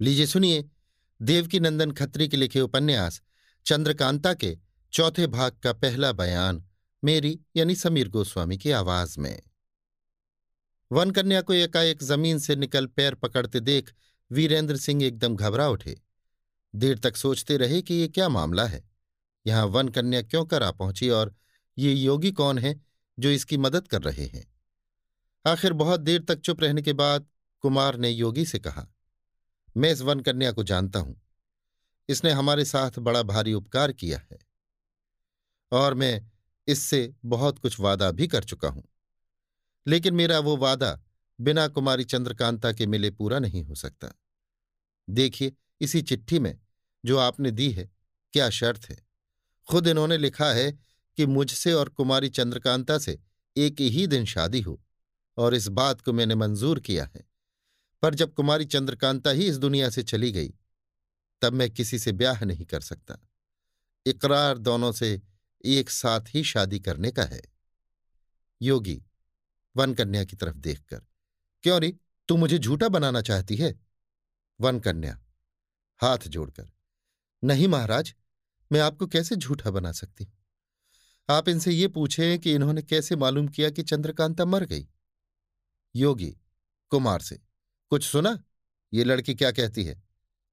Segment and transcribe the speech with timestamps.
[0.00, 0.70] लीजिए सुनिए
[1.22, 3.22] देवकी नंदन खत्री के लिखे उपन्यास,
[3.66, 4.58] चंद्रकांता के
[4.92, 6.64] चौथे भाग का पहला बयान,
[7.04, 9.42] मेरी यानी समीर गोस्वामी की आवाज़ में।
[10.92, 13.94] वन कन्या को एकाएक ज़मीन से निकल पैर पकड़ते देख
[14.32, 16.00] वीरेंद्र सिंह एकदम घबरा उठे।
[16.74, 18.90] देर तक सोचते रहे कि ये क्या मामला है?
[19.46, 21.34] यहाँ वन कन्या क्यों कर आ पहुँची और
[21.78, 22.80] ये योगी कौन है
[23.18, 24.54] जो इसकी मदद कर रहे हैं?
[25.46, 27.26] आखिर बहुत देर तक चुप रहने के बाद
[27.60, 28.86] कुमार ने योगी से कहा
[29.76, 31.22] मैं इस वन कन्या को जानता हूँ।
[32.08, 34.38] इसने हमारे साथ बड़ा भारी उपकार किया है।
[35.72, 36.30] और मैं
[36.66, 38.84] इससे बहुत कुछ वादा भी कर चुका हूँ।
[39.86, 41.00] लेकिन मेरा वो वादा
[41.40, 44.12] बिना कुमारी चंद्रकांता के मिले पूरा नहीं हो सकता।
[45.10, 46.58] देखिए, इसी चिट्ठी में
[47.04, 47.90] जो आपने दी है,
[48.32, 49.06] क्या शर्त है?
[49.70, 50.72] खुद इन्होंने लिखा है
[51.16, 53.20] कि मुझसे और कुमारी चंद्रकांता से
[53.56, 54.82] एक ही दिन शादी हो,
[55.36, 57.27] और इस बात को मैंने मंजूर किया है।
[58.02, 60.54] पर जब कुमारी चंद्रकांता ही इस दुनिया से चली गई,
[61.42, 63.18] तब मैं किसी से ब्याह नहीं कर सकता।
[64.06, 65.20] इकरार दोनों से
[65.64, 67.40] एक साथ ही शादी करने का है।
[68.62, 69.02] योगी
[69.76, 71.00] वन कन्या की तरफ़ देखकर,
[71.64, 71.96] क्यों रे?
[72.28, 73.74] तू मुझे झूठा बनाना चाहती है?
[74.60, 75.20] वन कन्या
[76.00, 76.70] हाथ जोड़कर,
[77.44, 78.14] नहीं महाराज,
[78.72, 80.32] मैं आपको कैसे झूठा बना सकती हूँ?
[81.28, 84.88] आप इनसे ये पूछें कि इन्होंने कैसे मालूम किया कि चंद्रकांता मर गई?
[85.96, 86.36] योगी,
[86.90, 87.40] कुमार से
[87.92, 88.38] कुछ सुना?
[88.92, 90.02] ये लड़की क्या कहती है?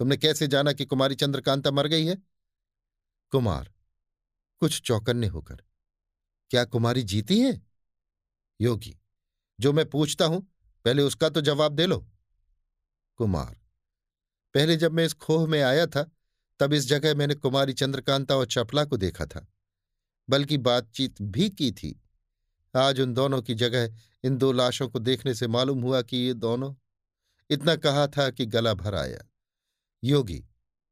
[0.00, 2.16] तुमने कैसे जाना कि कुमारी चंद्रकांता मर गई है?
[3.32, 3.72] कुमार,
[4.62, 5.62] कुछ चौकन्ने होकर,
[6.50, 7.60] क्या कुमारी जीती है?
[8.60, 8.96] योगी,
[9.58, 10.40] जो मैं पूछता हूँ,
[10.84, 11.98] पहले उसका तो जवाब दे लो।
[13.18, 13.56] कुमार,
[14.54, 16.10] पहले जब मैं इस खोह में आया था,
[16.60, 19.46] तब इस जगह मैंने कुमारी चंद्रकांता और चपला को देखा था,
[20.28, 22.00] बल्कि बातचीत भी की थी।
[22.74, 26.34] आज उन दोनों की जगह इन दो लाशों को देखने से मालूम हुआ कि ये
[26.34, 26.74] दोनों
[27.50, 29.18] इतना कहा था कि गला भर आया।
[30.02, 30.38] योगी,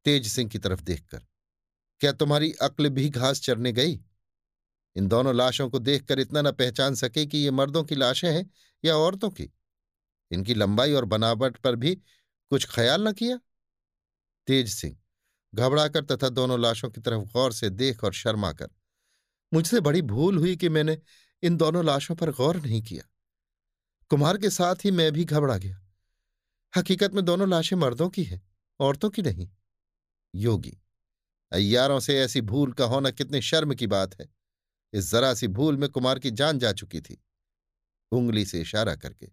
[0.07, 1.19] तेज सिंह की तरफ़ देखकर,
[2.01, 4.01] क्या तुम्हारी अक्ल भी घास चरने गई?
[4.97, 8.51] इन दोनों लाशों को देखकर इतना न पहचान सके कि ये मर्दों की लाशें हैं
[8.85, 9.51] या औरतों की।
[10.31, 11.95] इनकी लंबाई और बनावट पर भी
[12.51, 13.39] कुछ ख्याल न किया?
[14.49, 14.97] तेज सिंह,
[15.55, 18.69] घबराकर तथा दोनों लाशों की तरफ़ गौर से देख और शर्मा कर,
[19.53, 20.99] मुझसे बड़ी भूल हुई कि मैंने
[21.43, 23.05] इन दोनों लाशों पर गौर नहीं किया।
[24.11, 25.86] कुमार के साथ ही मैं भी घबरा गया।
[26.77, 28.43] हकीकत में दोनों लाशें मर्दों की हैं,
[28.81, 29.49] औरतों की नहीं।
[30.35, 30.79] योगी,
[31.53, 34.29] अय्यारों से ऐसी भूल का होना कितने शर्म की बात है।
[34.93, 37.25] इस जरा सी भूल में कुमार की जान जा चुकी थी।
[38.13, 39.29] उंगली से इशारा करके,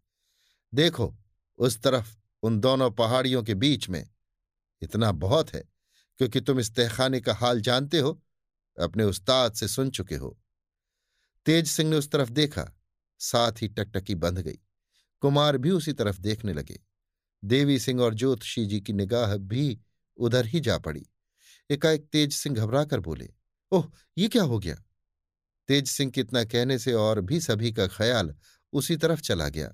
[0.73, 1.15] देखो,
[1.57, 4.09] उस तरफ़, उन दोनों पहाड़ियों के बीच में।
[4.81, 5.63] इतना बहुत है,
[6.17, 8.23] क्योंकि तुम इस तहखाने का हाल जानते हो,
[8.79, 10.39] अपने उस्ताद से सुन चुके हो।
[11.45, 12.71] तेज सिंह ने उस तरफ़ देखा,
[13.19, 14.59] साथ ही टकटकी बंध गई।
[15.19, 16.79] कुमार भी उसी तरफ़ देखने लगे।
[17.43, 19.79] देवी सिंह और ज्योतिषी जी की निगाह भी
[20.17, 21.05] उधर ही जा पड़ी।
[21.69, 23.29] एकाएक तेज सिंह घबरा कर बोले,
[23.71, 24.75] ओह, ये क्या हो गया?
[25.69, 28.33] तेज सिंह के इतना कहने से और भी सभी का ख्याल
[28.73, 29.67] उसी तरफ़ चला गया।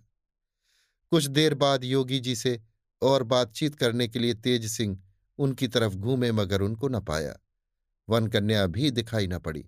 [1.12, 2.60] कुछ देर बाद योगी जी से
[3.02, 4.98] और बातचीत करने के लिए तेज सिंह
[5.40, 7.36] उनकी तरफ़ घूमे मगर उनको न पाया।
[8.08, 9.64] वन कन्या भी दिखाई न पड़ी,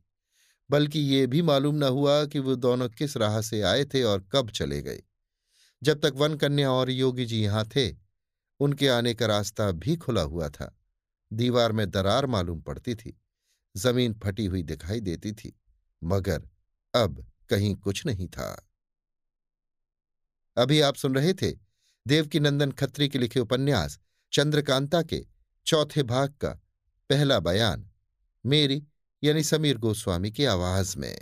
[0.69, 4.27] बल्कि ये भी मालूम न हुआ कि वो दोनों किस राह से आए थे और
[4.31, 5.01] कब चले गए।
[5.83, 7.89] जब तक वन कन्या और योगी जी यहाँ थे,
[8.59, 10.75] उनके आने का रास्ता भी खुला हुआ था।
[11.31, 13.17] दीवार में दरार मालूम पड़ती थी,
[13.75, 15.53] ज़मीन फटी हुई दिखाई देती थी,
[16.01, 16.47] मगर
[16.93, 18.67] अब कहीं कुछ नहीं था।
[20.57, 21.51] अभी आप सुन रहे थे
[22.05, 23.99] देवकी नंदन खत्री के लिखे उपन्यास
[24.33, 25.25] चंद्रकांता के
[25.65, 26.49] चौथे भाग का
[27.09, 27.89] पहला बयान,
[28.45, 28.83] मेरी
[29.23, 31.17] यानी समीर गोस्वामी की आवाज़ में।